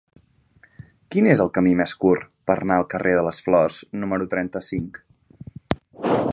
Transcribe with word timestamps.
Quin 1.15 1.27
és 1.33 1.43
el 1.43 1.51
camí 1.57 1.73
més 1.81 1.93
curt 2.05 2.25
per 2.51 2.57
anar 2.63 2.79
al 2.81 2.89
carrer 2.95 3.13
de 3.19 3.27
les 3.29 3.43
Flors 3.49 3.79
número 4.05 4.29
trenta-cinc? 4.35 5.01